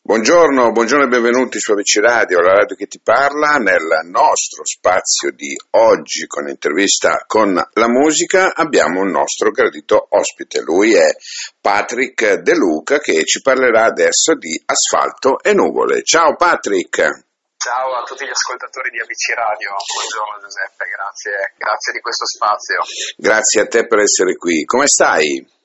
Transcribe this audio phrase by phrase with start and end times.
[0.00, 5.32] Buongiorno, buongiorno e benvenuti su Amici Radio, la radio che ti parla, nel nostro spazio
[5.32, 11.08] di oggi con intervista con la musica abbiamo un nostro gradito ospite, lui è
[11.60, 16.02] Patrick De Luca che ci parlerà adesso di asfalto e nuvole.
[16.02, 16.96] Ciao Patrick!
[17.56, 22.80] Ciao a tutti gli ascoltatori di ABC Radio, buongiorno Giuseppe, grazie, grazie di questo spazio.
[23.16, 25.60] Grazie a te per essere qui, come stai?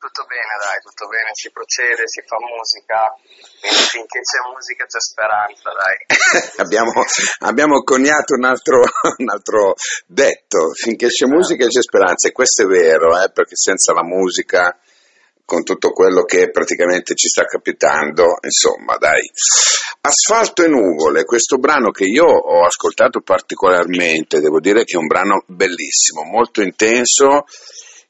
[0.00, 3.12] Tutto bene, dai, tutto bene, si procede, si fa musica,
[3.60, 6.00] quindi finché c'è musica c'è speranza, dai.
[6.64, 7.04] abbiamo,
[7.44, 9.74] abbiamo, coniato un altro, un altro,
[10.06, 14.74] detto, finché c'è musica c'è speranza, e questo è vero, eh, perché senza la musica,
[15.44, 19.28] con tutto quello che praticamente ci sta capitando, insomma, dai.
[20.00, 25.08] Asfalto e nuvole, questo brano che io ho ascoltato particolarmente, devo dire che è un
[25.08, 27.44] brano bellissimo, molto intenso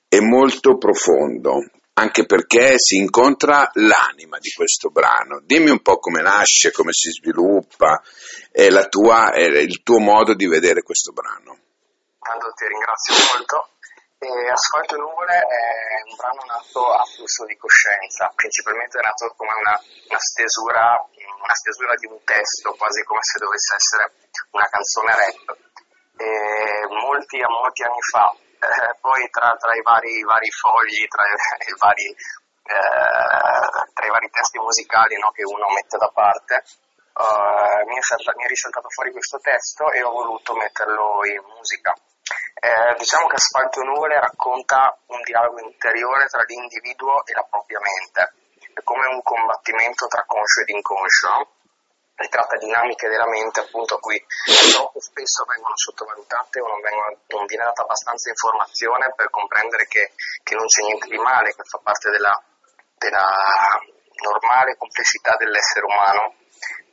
[0.07, 5.41] e molto profondo anche perché si incontra l'anima di questo brano.
[5.43, 8.01] Dimmi un po' come nasce, come si sviluppa,
[8.89, 11.59] tua, il tuo modo di vedere questo brano.
[12.17, 13.69] Intanto ti ringrazio molto.
[14.21, 19.33] E Asfalto e nuvole è un brano nato a flusso di coscienza, principalmente è nato
[19.33, 20.93] come una, una, stesura,
[21.41, 24.13] una stesura di un testo, quasi come se dovesse essere
[24.53, 25.57] una canzone rap.
[26.21, 28.29] E molti, molti anni fa
[28.61, 31.25] eh, poi tra, tra, i vari, vari fogli, tra
[31.65, 36.63] i vari, eh, tra i vari testi musicali no, che uno mette da parte,
[37.17, 41.41] uh, mi, è saltato, mi, è risaltato fuori questo testo e ho voluto metterlo in
[41.57, 41.95] musica.
[42.61, 48.21] Eh, diciamo che Asfalto Nuvole racconta un dialogo interiore tra l'individuo e la propria mente,
[48.75, 51.60] è come un combattimento tra conscio ed inconscio
[52.21, 54.21] ritratta dinamiche della mente appunto a cui
[54.73, 60.13] troppo spesso vengono sottovalutate o non, vengono, non viene data abbastanza informazione per comprendere che,
[60.43, 62.37] che, non c'è niente di male, che fa parte della,
[62.97, 63.27] della
[64.21, 66.35] normale complessità dell'essere umano.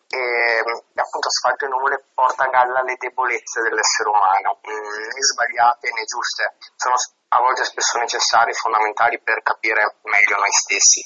[0.07, 0.63] E
[0.95, 6.03] appunto Asfalto e Nuvole porta a galla le debolezze dell'essere umano, mm, né sbagliate né
[6.05, 6.95] giuste, sono
[7.29, 11.03] a volte spesso necessarie e fondamentali per capire meglio noi stessi.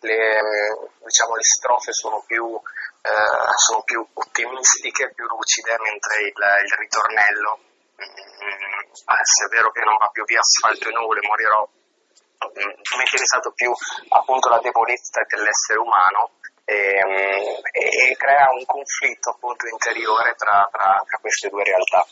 [0.00, 2.60] Le, diciamo, le strofe sono più
[3.02, 7.58] eh, sono più ottimistiche, più lucide, mentre il, il ritornello,
[7.98, 11.66] mh, mm, eh, se è vero che non va più via asfalto e nuvole, morirò,
[11.66, 13.74] mh, mm, mi è interessato più
[14.08, 21.02] appunto la debolezza dell'essere umano e, mh, e, crea un conflitto appunto interiore tra, tra,
[21.02, 22.06] tra queste due realtà.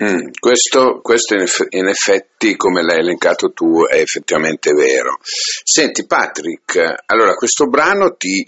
[0.00, 5.18] Mm, questo, questo in, effetti, come l'hai elencato tu, è effettivamente vero.
[5.22, 8.46] Senti Patrick, allora questo brano ti,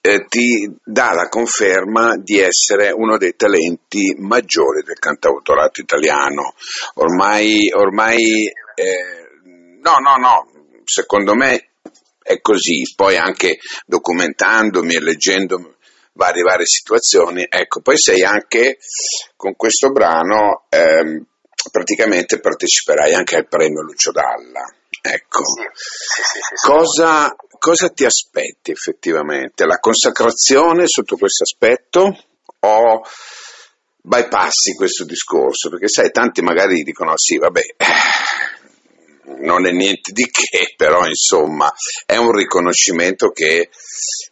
[0.00, 6.54] eh, ti dà la conferma di essere uno dei talenti maggiori del cantautorato italiano.
[6.94, 9.22] Ormai, ormai eh,
[9.80, 11.70] no, no, no, secondo me
[12.22, 15.76] è così, poi anche documentandomi e leggendo
[16.14, 18.78] varie, varie situazioni, ecco, poi sei anche
[19.36, 21.24] con questo brano, eh,
[21.70, 24.81] praticamente parteciperai anche al premio Lucio Dalla.
[25.04, 29.66] Ecco, sì, sì, sì, cosa, cosa ti aspetti effettivamente?
[29.66, 32.16] La consacrazione sotto questo aspetto
[32.60, 33.02] o
[34.00, 35.70] bypassi questo discorso?
[35.70, 37.62] Perché sai, tanti magari dicono sì, vabbè,
[39.40, 41.68] non è niente di che, però insomma
[42.06, 43.70] è un riconoscimento che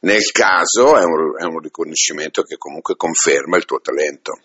[0.03, 4.39] nel caso è un, è un riconoscimento che comunque conferma il tuo talento.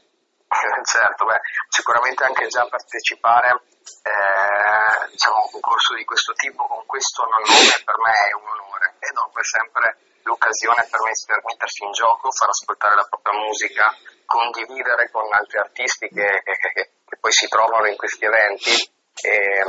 [0.83, 3.61] Certo, beh, sicuramente anche già partecipare
[4.03, 4.74] eh,
[5.15, 7.47] diciamo, un concorso di questo tipo con questo nome
[7.83, 8.99] per me è un onore.
[8.99, 13.39] E dopo è sempre l'occasione per me per mettersi in gioco, far ascoltare la propria
[13.39, 18.75] musica, condividere con altri artisti che, che, che poi si trovano in questi eventi.
[19.15, 19.63] E,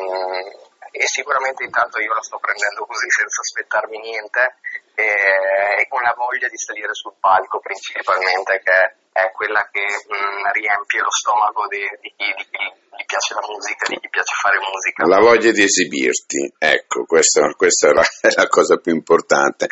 [0.91, 4.59] e, sicuramente intanto io la sto prendendo così senza aspettarmi niente
[4.97, 10.53] e, e con la voglia di salire sul palco principalmente che è quella che mh,
[10.53, 12.65] riempie lo stomaco di, di, di, di chi
[12.97, 15.07] gli piace la musica, di chi piace fare musica.
[15.09, 19.69] La voglia di esibirti, ecco, questa, questa è, la, è, la, cosa più importante.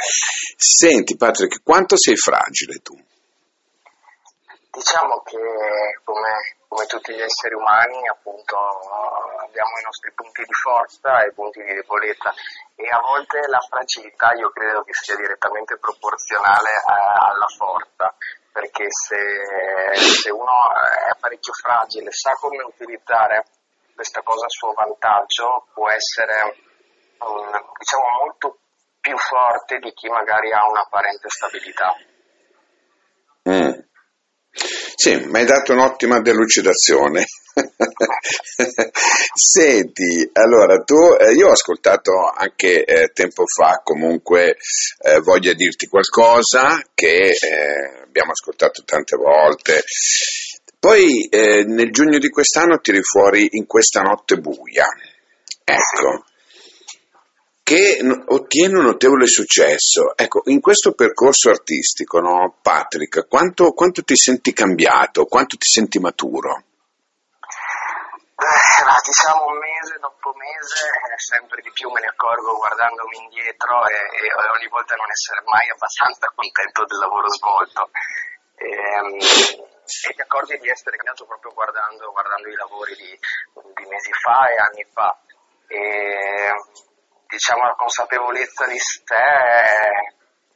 [0.57, 2.97] Senti Patrick, quanto sei fragile tu?
[4.73, 5.39] Diciamo che
[6.03, 8.57] come, come tutti gli esseri umani appunto
[9.45, 12.33] abbiamo i nostri punti di forza e i punti di debolezza
[12.77, 18.15] e a volte la fragilità io credo che sia direttamente proporzionale alla forza
[18.55, 19.19] perché se,
[19.95, 20.71] se uno
[21.11, 23.45] è parecchio fragile, sa come utilizzare
[23.95, 26.55] questa cosa a suo vantaggio, può essere
[27.79, 28.59] diciamo molto
[29.01, 31.95] più forte di chi magari ha un'apparente stabilità.
[33.49, 33.81] Mm.
[34.95, 37.25] Sì, mi hai dato un'ottima delucidazione.
[39.35, 44.57] Senti, allora tu, eh, io ho ascoltato anche eh, tempo fa, comunque
[45.03, 49.83] eh, voglio dirti qualcosa che eh, abbiamo ascoltato tante volte.
[50.79, 54.87] Poi eh, nel giugno di quest'anno tiri fuori in questa notte buia.
[55.65, 56.25] Ecco,
[57.65, 60.15] che ottiene un notevole successo.
[60.15, 65.99] Ecco, in questo percorso artistico, no, Patrick, quanto, quanto ti senti cambiato, quanto ti senti
[65.99, 66.65] maturo?
[68.45, 73.95] Eh, diciamo mese dopo mese, eh, sempre di più me ne accorgo guardandomi indietro e,
[73.95, 77.89] e ogni volta non essere mai abbastanza contento del lavoro svolto.
[78.57, 83.19] E, ehm, e ti accorgi di essere cambiato proprio guardando, guardando i lavori di,
[83.75, 85.19] di, mesi fa e anni fa.
[85.67, 86.53] E,
[87.27, 89.25] diciamo la consapevolezza di sé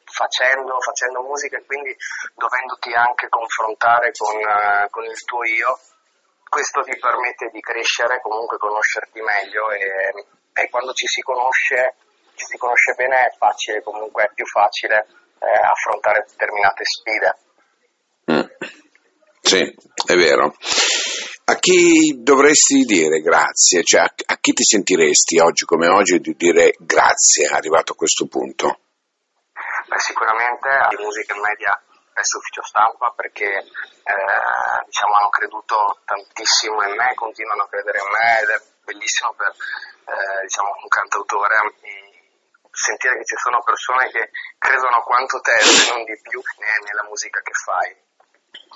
[0.05, 1.95] facendo, facendo musica e quindi
[2.35, 5.79] dovendoti anche confrontare con, uh, con, il tuo io,
[6.49, 10.13] questo ti permette di crescere, comunque conoscerti meglio e,
[10.53, 11.95] e quando ci si conosce,
[12.35, 15.07] ci si conosce bene è facile, comunque è più facile
[15.39, 17.31] eh, affrontare determinate sfide.
[18.33, 18.47] Mm.
[19.41, 19.63] Sì,
[20.07, 20.55] è vero.
[21.45, 23.83] A chi dovresti dire grazie?
[23.83, 28.81] Cioè, a, chi ti sentiresti oggi come oggi di dire grazie arrivato a questo punto?
[29.89, 31.81] Beh, sicuramente a Musica Media
[32.19, 38.11] presso Ufficio Stampa perché eh, diciamo, hanno creduto tantissimo in me, continuano a credere in
[38.11, 41.55] me ed è bellissimo per eh, diciamo, un cantautore
[42.73, 46.43] sentire che ci sono persone che credono quanto te, se non di più,
[46.83, 48.07] nella musica che fai.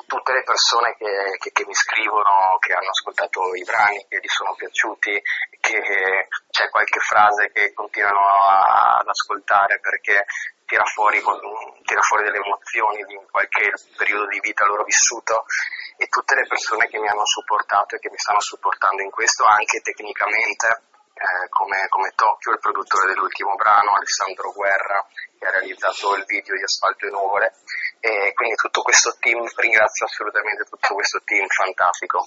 [0.06, 4.28] Tutte le persone che, che, che, mi scrivono, che hanno ascoltato i brani, che gli
[4.28, 5.20] sono piaciuti,
[5.60, 10.24] che c'è qualche frase che continuano a, ad ascoltare perché
[10.72, 11.20] tira fuori,
[11.84, 15.44] tira fuori delle emozioni di qualche periodo di vita loro vissuto
[16.00, 19.44] e tutte le persone che mi hanno supportato e che mi stanno supportando in questo
[19.44, 20.66] anche tecnicamente
[21.12, 25.04] eh, come, come, Tokyo, il produttore dell'ultimo brano, Alessandro Guerra,
[25.38, 27.52] che ha realizzato il video di Asfalto e Nuvole.
[28.00, 32.26] E quindi tutto questo team, ringrazio assolutamente tutto questo team fantastico.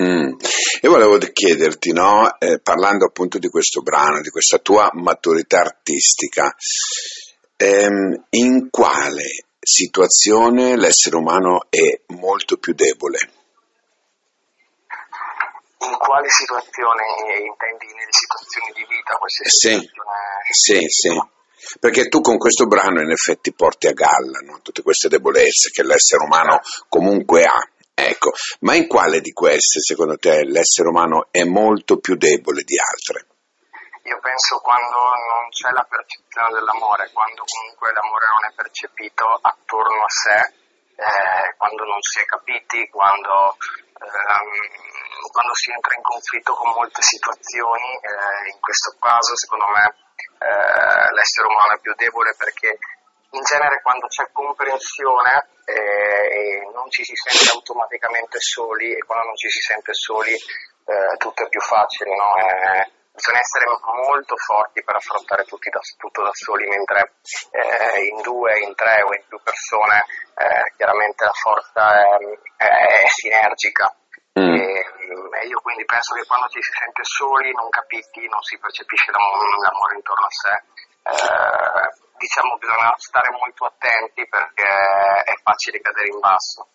[0.00, 0.32] Mm.
[0.80, 6.54] Io volevo chiederti, no, eh, parlando appunto di questo brano, di questa tua maturità artistica,
[7.56, 13.18] ehm, in quale situazione l'essere umano è molto più debole?
[15.78, 17.04] in quale situazione
[17.44, 19.90] intendi nelle situazioni di vita queste sì,
[20.50, 21.34] sì, sì.
[21.80, 24.60] Perché tu con questo brano in effetti porti a galla no?
[24.62, 27.68] tutte queste debolezze che l'essere umano comunque ha.
[27.98, 32.76] Ecco, ma in quale di queste secondo te l'essere umano è molto più debole di
[32.78, 33.35] altre?
[34.06, 40.02] Io penso quando non c'è la percezione dell'amore, quando comunque l'amore non è percepito attorno
[40.02, 40.38] a sé,
[40.94, 43.56] eh, quando non si è capiti, quando
[43.98, 49.84] ehm, quando si entra in conflitto con molte situazioni, eh, in questo caso secondo me
[50.38, 52.78] eh, l'essere umano è più debole perché
[53.30, 59.36] in genere quando c'è comprensione eh, non ci si sente automaticamente soli e quando non
[59.36, 62.36] ci si sente soli eh, tutto è più facile, no?
[62.38, 63.64] Eh, bisogna essere
[64.04, 67.16] molto forti per affrontare da, tutto da soli, mentre
[67.50, 70.04] eh, in due, in tre o in più persone
[70.76, 72.18] chiaramente la forza è,
[72.56, 72.68] è,
[73.02, 73.88] è sinergica.
[74.38, 74.52] Mm.
[74.52, 74.84] E,
[75.40, 79.10] e, io quindi penso che quando ci si sente soli, non capiti, non si percepisce
[79.10, 80.54] l'amore intorno a sé,
[81.08, 81.88] eh,
[82.20, 84.68] diciamo bisogna stare molto attenti perché
[85.24, 86.68] è facile cadere in basso.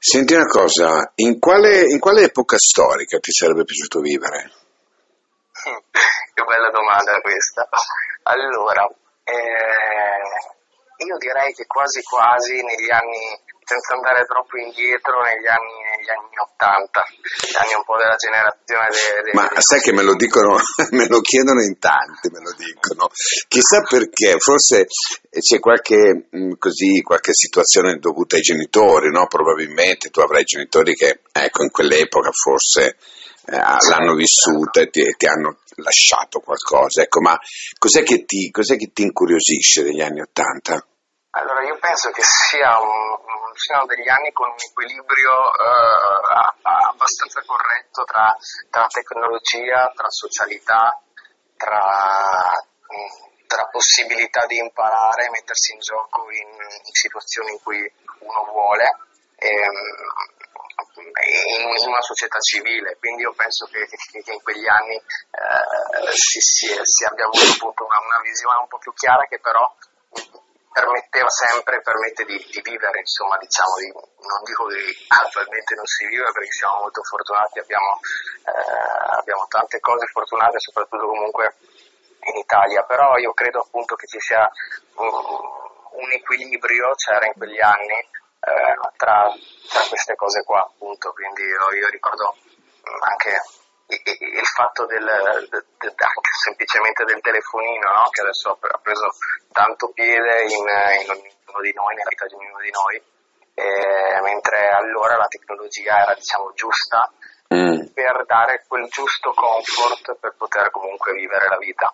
[0.00, 4.50] Senti una cosa, in quale, in quale epoca storica ti sarebbe piaciuto vivere?
[6.34, 7.68] che bella domanda questa.
[8.22, 8.86] Allora,
[9.24, 16.08] eh, io direi che quasi quasi negli anni senza andare troppo indietro negli anni, negli
[16.08, 17.04] anni 80,
[17.52, 18.88] gli anni un po' della generazione
[19.28, 19.34] dei...
[19.36, 19.60] Ma dei...
[19.60, 20.56] sai che me lo dicono,
[20.96, 23.12] me lo chiedono in tanti, me lo dicono.
[23.46, 24.88] Chissà perché, forse
[25.28, 29.26] c'è qualche, mm, così, qualche situazione dovuta ai genitori, no?
[29.28, 32.96] Probabilmente tu avrai genitori che, ecco, in quell'epoca forse
[33.44, 37.02] eh, l'hanno vissuta e ti, ti, hanno lasciato qualcosa.
[37.02, 37.38] Ecco, ma
[37.76, 40.82] cos'è che ti, cos'è che ti incuriosisce degli anni Ottanta?
[41.38, 42.76] Allora, io penso che sia
[43.54, 48.36] siano degli anni con un equilibrio eh, abbastanza corretto tra,
[48.70, 51.00] tra, tecnologia, tra socialità,
[51.56, 52.54] tra,
[53.46, 58.96] tra, possibilità di imparare, mettersi in gioco in, in situazioni in cui uno vuole.
[59.38, 60.26] Ehm,
[60.98, 66.66] in una società civile, quindi io penso che, che in quegli anni eh, si, si,
[66.82, 69.62] si, abbia avuto una, una, visione un po' più chiara che però
[70.78, 76.06] permetteva sempre, permette di, di vivere, insomma, diciamo, di, non dico che attualmente non si
[76.06, 77.98] vive perché siamo molto fortunati, abbiamo,
[78.46, 81.56] eh, abbiamo tante cose fortunate, soprattutto comunque
[82.30, 84.46] in Italia, però io credo appunto che ci sia
[85.02, 85.10] un,
[85.98, 89.26] un equilibrio, c'era in quegli anni, eh, tra,
[89.68, 92.36] tra, queste cose qua, appunto, quindi io, io ricordo
[93.02, 93.34] anche
[93.88, 98.08] il fatto del, del, anche semplicemente del telefonino no?
[98.12, 99.08] che adesso ha preso
[99.52, 102.96] tanto piede in, in, ognuno di noi, nella vita di ognuno di noi,
[103.56, 107.10] eh, mentre allora la tecnologia era diciamo giusta
[107.48, 107.96] mm.
[107.96, 111.92] per dare quel giusto comfort per poter comunque vivere la vita.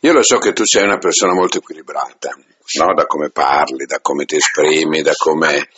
[0.00, 2.94] Io lo so che tu sei una persona molto equilibrata, no?
[2.94, 5.68] da come parli, da come ti esprimi, da come...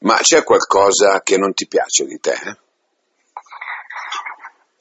[0.00, 2.64] ma c'è qualcosa che non ti piace di te?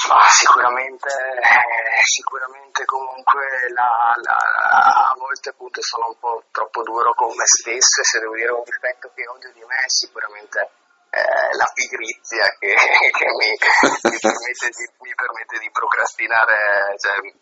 [0.07, 3.41] Ah, sicuramente, eh, sicuramente comunque
[3.73, 8.19] la, la, a volte appunto sono un po' troppo duro con me stesso e se
[8.19, 10.61] devo dire un difetto che odio di me è sicuramente
[11.09, 12.69] eh, la pigrizia che,
[13.17, 17.33] che mi, mi, permette di, mi, permette di, procrastinare, cioè, di,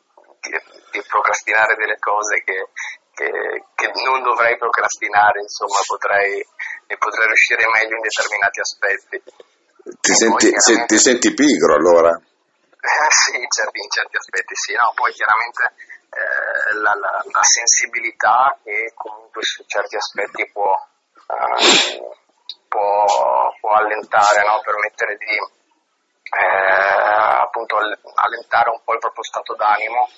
[0.91, 2.71] di procrastinare delle cose che,
[3.11, 3.27] che,
[3.75, 6.39] che, non dovrei procrastinare, insomma potrei,
[6.95, 9.23] potrei riuscire meglio in determinati aspetti.
[9.99, 12.15] Ti, senti, se, ti senti pigro allora?
[12.83, 14.91] Eh, sì, in certi, in certi, aspetti sì, no?
[14.93, 15.71] poi chiaramente
[16.11, 20.75] eh, la, la, la, sensibilità che comunque su certi aspetti può,
[21.15, 22.11] eh,
[22.67, 23.05] può,
[23.57, 24.59] può allentare, no?
[24.59, 25.39] permettere di eh,
[27.39, 30.09] appunto allentare un po' il proprio stato d'animo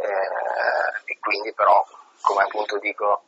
[0.00, 1.84] eh, e quindi però,
[2.22, 3.24] come appunto dico,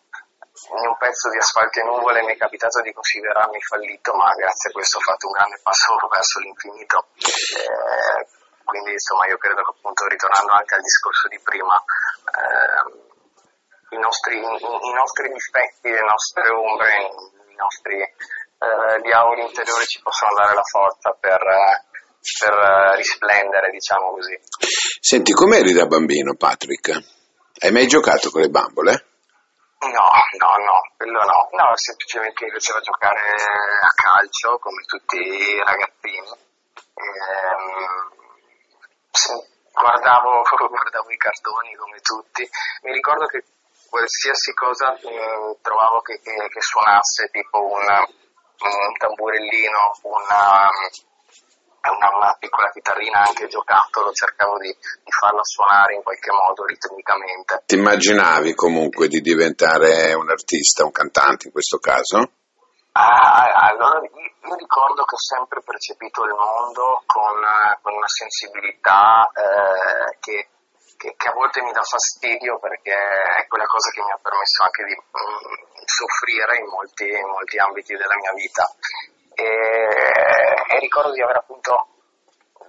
[0.73, 4.71] in un pezzo di asfalto e nuvole mi è capitato di considerarmi fallito, ma grazie
[4.71, 7.09] a questo ho fatto un grande passo verso l'infinito.
[7.21, 12.83] Eh, quindi insomma io credo che appunto ritornando anche al discorso di prima, eh,
[13.95, 16.91] i, nostri, i, nostri, difetti, le nostre ombre,
[17.47, 22.55] i nostri eh, diavoli interiori ci possono dare la forza per, per
[22.99, 24.35] risplendere, diciamo così.
[24.99, 26.91] Senti, com'eri da bambino Patrick?
[27.63, 29.07] Hai mai giocato con le bambole?
[29.79, 30.11] No,
[30.43, 36.45] no, no, quello no, no, semplicemente mi piaceva giocare a calcio come tutti i ragazzini.
[36.97, 38.06] Ehm,
[40.07, 42.49] guardavo, guardavo i cartoni come tutti,
[42.83, 43.43] mi ricordo che
[43.91, 50.69] qualsiasi cosa mm, trovavo che, che, che, suonasse, tipo una, un tamburellino, una,
[51.91, 57.63] una, una, piccola chitarrina anche giocattolo, cercavo di, di, farla suonare in qualche modo ritmicamente.
[57.67, 62.31] Ti immaginavi comunque di diventare un artista, un cantante in questo caso?
[62.99, 67.37] Ah, allora io ricordo che ho sempre percepito il mondo con,
[67.83, 70.49] con una sensibilità eh, che,
[70.97, 74.63] che, che, a volte mi dà fastidio perché è quella cosa che mi ha permesso
[74.65, 78.65] anche di mm, soffrire in molti, in molti, ambiti della mia vita.
[79.35, 82.01] E, e, ricordo di aver appunto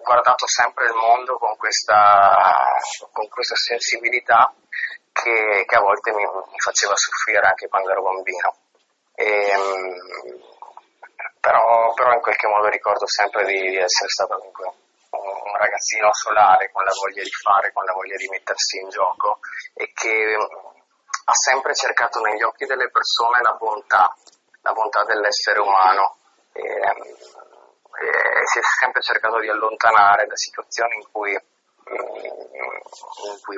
[0.03, 2.75] guardato sempre il mondo con questa,
[3.13, 4.53] con questa sensibilità
[5.13, 8.66] che, che, a volte mi, mi faceva soffrire anche quando ero bambino.
[9.19, 9.97] E, ehm,
[11.39, 14.71] però, però, in qualche modo ricordo sempre di, di essere stato comunque
[15.09, 19.39] un, ragazzino solare con la voglia di fare, con la voglia di mettersi in gioco
[19.73, 24.13] e che ha sempre cercato negli occhi delle persone la bontà,
[24.61, 26.17] la bontà dell'essere umano.
[26.53, 31.33] E, e si è sempre cercato di allontanare da situazioni in cui
[31.89, 33.57] in cui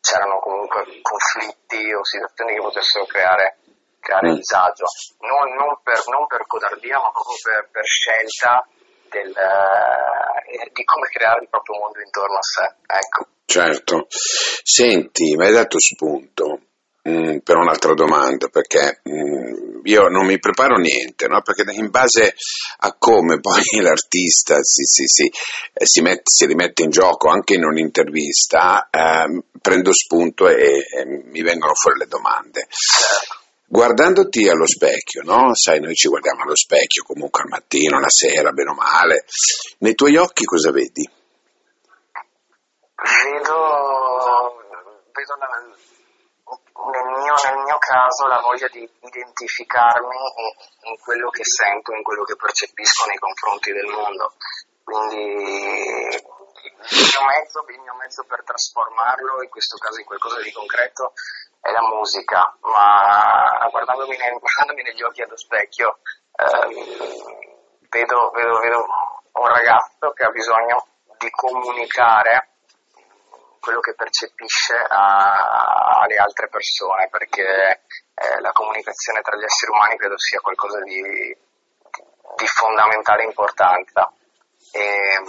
[0.00, 3.58] c'erano comunque conflitti o situazioni che potessero creare
[4.06, 4.86] creare disagio,
[5.26, 8.62] non, non, per, non, per, codardia ma proprio per, per scelta
[9.10, 12.66] del, eh, di come creare il proprio mondo intorno a sé.
[12.86, 13.26] Ecco.
[13.46, 14.06] Certo.
[14.08, 16.60] Senti, mi hai dato spunto
[17.02, 21.42] mh, mm, per un'altra domanda, perché mh, mm, io non mi preparo niente, no?
[21.42, 22.34] perché in base
[22.78, 27.54] a come poi l'artista si, si, si, eh, si, mette, si rimette in gioco anche
[27.54, 32.66] in un'intervista, eh, prendo spunto e, e, mi vengono fuori le domande.
[32.68, 33.45] Certo.
[33.68, 35.52] Guardandoti allo specchio, no?
[35.54, 39.24] Sai, noi ci guardiamo allo specchio comunque al mattino, la sera, bene o male.
[39.78, 41.02] Nei tuoi occhi cosa vedi?
[42.96, 43.58] Vedo,
[45.10, 45.48] vedo la,
[46.90, 52.02] nel, mio, nel, mio, caso la voglia di identificarmi in, in, quello che sento, in
[52.02, 54.32] quello che percepisco nei confronti del mondo.
[54.84, 56.22] Quindi
[56.66, 61.12] il mio mezzo, il mio mezzo per trasformarlo, in questo caso in qualcosa di concreto,
[61.60, 65.98] è la musica, ma guardandomi, nel, guardandomi negli occhi allo specchio
[66.36, 68.86] ehm, vedo, vedo, vedo
[69.32, 70.86] un ragazzo che ha bisogno
[71.18, 72.50] di comunicare
[73.60, 77.82] quello che percepisce a, alle altre persone, perché
[78.14, 81.36] eh, la comunicazione tra gli esseri umani credo sia qualcosa di,
[82.36, 84.12] di fondamentale importanza.
[84.70, 85.20] E,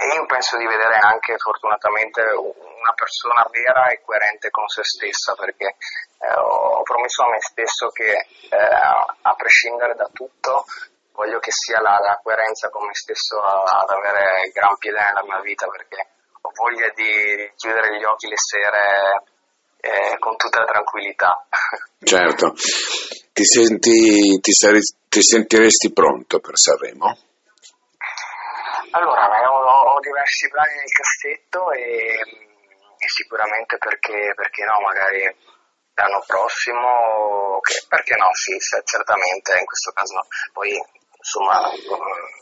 [0.00, 5.34] e io penso di vedere anche fortunatamente una persona vera e coerente con se stessa
[5.36, 10.64] perché eh, ho promesso a me stesso che eh, a prescindere da tutto
[11.12, 15.40] voglio che sia la, la coerenza con me stesso ad avere gran piede nella mia
[15.44, 16.00] vita perché
[16.40, 19.20] ho voglia di chiudere gli occhi le sere
[19.80, 21.44] eh, con tutta la tranquillità.
[22.02, 22.54] Certo,
[23.34, 27.14] ti, senti, ti, sari, ti sentiresti pronto per Sanremo?
[28.92, 32.18] Allora, ho, ho, diversi brani nel cassetto e,
[32.98, 35.22] e sicuramente perché, perché, no, magari
[35.94, 40.74] l'anno prossimo, che, perché no, sì, certamente in questo caso poi
[41.20, 41.68] insomma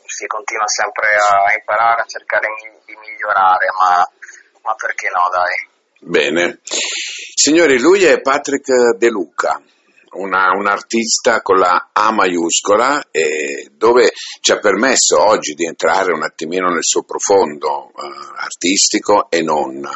[0.07, 2.47] si continua sempre a imparare, a cercare
[2.87, 4.09] di migliorare, ma,
[4.62, 5.76] ma perché no dai.
[6.00, 6.61] Bene.
[6.62, 9.61] Signori, lui è Patrick De Luca,
[10.12, 16.12] una, un artista con la A maiuscola eh, dove ci ha permesso oggi di entrare
[16.12, 19.88] un attimino nel suo profondo eh, artistico e non.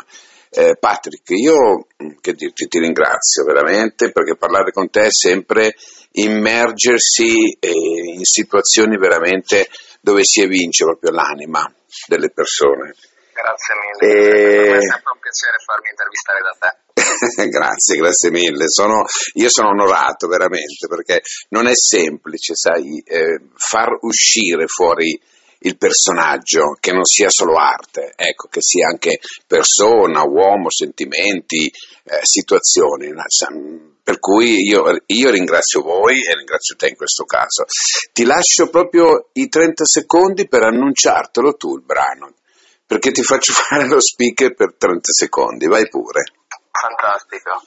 [0.54, 1.86] Eh, Patrick, io
[2.20, 5.74] che dirti, ti ringrazio veramente perché parlare con te è sempre
[6.12, 9.68] immergersi eh, in situazioni veramente
[10.00, 11.72] dove si evince proprio l'anima
[12.06, 12.94] delle persone.
[13.32, 14.76] Grazie mille, e...
[14.76, 16.81] è sempre un piacere farmi intervistare da te.
[17.48, 18.68] grazie, grazie mille.
[18.68, 25.18] Sono, io sono onorato veramente perché non è semplice, sai, eh, far uscire fuori
[25.64, 32.20] il personaggio, che non sia solo arte, ecco, che sia anche persona, uomo, sentimenti, eh,
[32.22, 33.12] situazioni.
[34.02, 37.64] Per cui io, io, ringrazio voi e ringrazio te in questo caso.
[38.12, 42.34] Ti lascio proprio i 30 secondi per annunciartelo tu il brano,
[42.84, 46.24] perché ti faccio fare lo speaker per 30 secondi, vai pure.
[46.72, 47.62] Fantastico.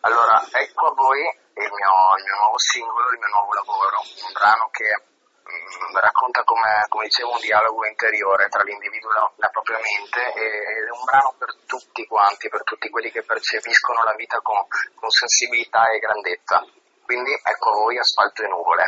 [0.00, 4.32] Allora, ecco a voi il mio, il mio nuovo singolo, il mio nuovo lavoro, un
[4.32, 5.10] brano che
[5.52, 10.22] Mm, racconta come, come, dicevo un dialogo interiore tra l'individuo e la, la, propria mente
[10.32, 14.56] ed è un brano per tutti quanti, per tutti quelli che percepiscono la vita con,
[14.94, 16.64] con sensibilità e grandezza.
[17.04, 18.86] Quindi ecco a voi asfalto e nuvole.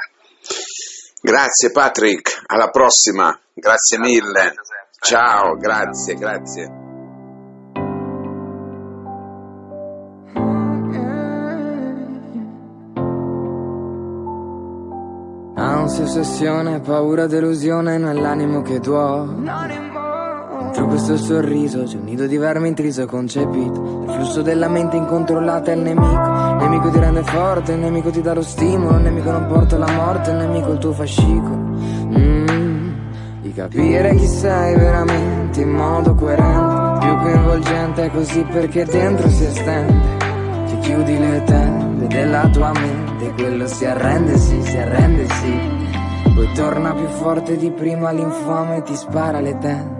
[1.20, 4.54] Grazie Patrick, alla prossima, grazie, grazie mille.
[5.00, 6.83] Ciao, grazie, grazie.
[15.84, 19.34] Ansia, ossessione, paura, delusione nell'animo che duole
[20.62, 24.04] Dentro questo sorriso c'è un nido di verme intriso concepito.
[24.06, 26.10] Il flusso della mente incontrollata è il nemico.
[26.10, 28.96] Il nemico ti rende forte, il nemico ti dà lo stimolo.
[28.96, 31.54] Il nemico non porta la morte, il nemico il tuo fascicolo.
[31.54, 32.88] Mm,
[33.42, 37.06] Di capire chi sei veramente in modo coerente.
[37.06, 40.16] Più coinvolgente è così perché dentro si estende.
[40.66, 43.03] Ti chiudi le tende della tua mente
[43.36, 46.32] Quello si arrende, sì, si arrende, sì.
[46.34, 49.93] Poi torna più forte di prima l'infame ti spara le tempie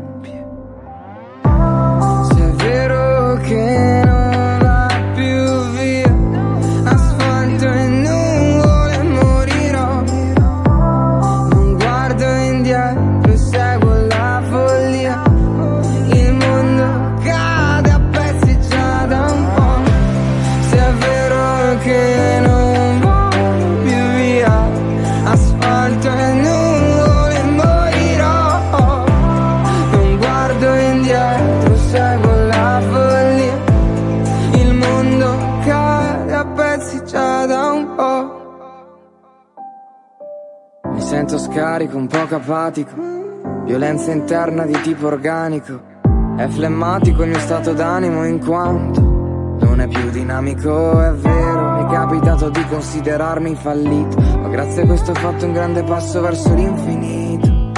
[41.14, 42.90] sento scarico, un po' capatico
[43.64, 45.80] Violenza interna di tipo organico.
[46.36, 51.70] È flemmatico il mio stato d'animo in quanto Non è più dinamico, è vero.
[51.70, 54.20] Mi è capitato di considerarmi fallito.
[54.20, 57.72] Ma grazie a questo ho fatto un grande passo verso l'infinito.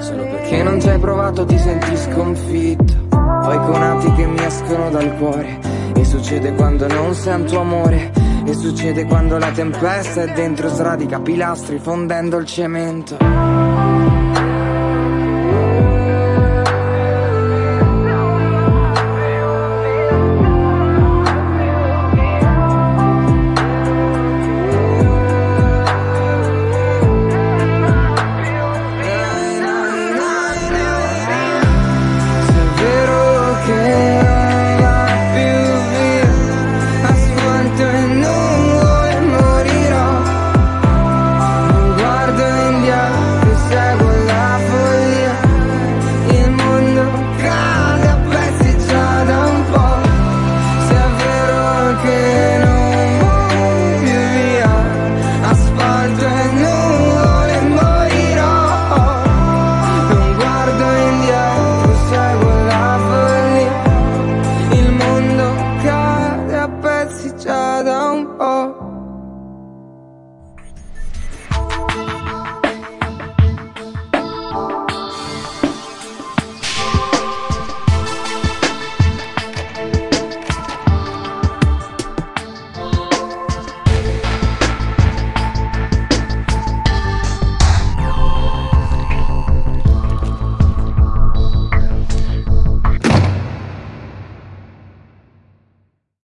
[0.00, 3.08] Solo perché non ci hai provato ti senti sconfitto.
[3.08, 5.58] Poi conati che mi escono dal cuore.
[5.94, 8.19] E succede quando non sento amore
[8.50, 13.16] e succede quando la tempesta è dentro sradica pilastri fondendo il cemento